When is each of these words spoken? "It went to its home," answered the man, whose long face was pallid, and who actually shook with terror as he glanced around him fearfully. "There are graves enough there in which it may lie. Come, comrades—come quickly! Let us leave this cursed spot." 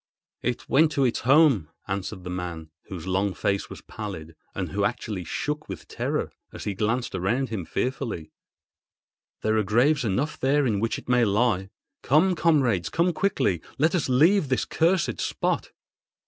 "It 0.41 0.67
went 0.67 0.91
to 0.93 1.05
its 1.05 1.19
home," 1.19 1.69
answered 1.87 2.23
the 2.23 2.31
man, 2.31 2.71
whose 2.85 3.05
long 3.05 3.35
face 3.35 3.69
was 3.69 3.81
pallid, 3.81 4.35
and 4.55 4.69
who 4.71 4.83
actually 4.83 5.23
shook 5.23 5.69
with 5.69 5.87
terror 5.87 6.31
as 6.51 6.63
he 6.63 6.73
glanced 6.73 7.13
around 7.13 7.49
him 7.49 7.65
fearfully. 7.65 8.31
"There 9.43 9.57
are 9.59 9.63
graves 9.63 10.03
enough 10.03 10.39
there 10.39 10.65
in 10.65 10.79
which 10.79 10.97
it 10.97 11.07
may 11.07 11.23
lie. 11.23 11.69
Come, 12.01 12.33
comrades—come 12.33 13.13
quickly! 13.13 13.61
Let 13.77 13.93
us 13.93 14.09
leave 14.09 14.49
this 14.49 14.65
cursed 14.65 15.21
spot." 15.21 15.69